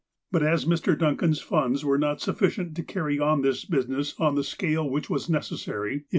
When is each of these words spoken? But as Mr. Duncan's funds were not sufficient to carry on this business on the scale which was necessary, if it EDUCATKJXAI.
But 0.31 0.41
as 0.41 0.65
Mr. 0.65 0.97
Duncan's 0.97 1.41
funds 1.41 1.85
were 1.85 1.99
not 1.99 2.21
sufficient 2.21 2.75
to 2.75 2.81
carry 2.83 3.19
on 3.19 3.43
this 3.43 3.65
business 3.65 4.15
on 4.19 4.33
the 4.33 4.43
scale 4.43 4.89
which 4.89 5.11
was 5.11 5.29
necessary, 5.29 5.75
if 5.75 5.95
it 5.95 5.99
EDUCATKJXAI. 5.99 6.07